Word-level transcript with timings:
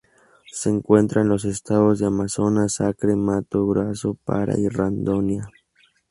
Se 0.51 0.71
encuentra 0.71 1.21
en 1.21 1.27
los 1.29 1.45
estados 1.45 1.99
de 1.99 2.07
Amazonas, 2.07 2.81
Acre, 2.81 3.15
Mato 3.15 3.67
Grosso, 3.67 4.15
Pará 4.25 4.57
y 4.57 4.67
Rondônia. 4.67 5.47